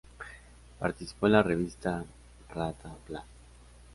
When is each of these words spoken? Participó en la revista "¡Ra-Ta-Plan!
Participó 0.79 1.27
en 1.27 1.33
la 1.33 1.43
revista 1.43 2.03
"¡Ra-Ta-Plan! 2.55 3.21